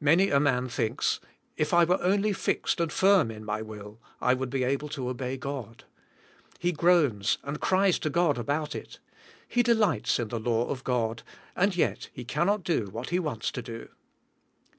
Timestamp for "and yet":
11.62-12.08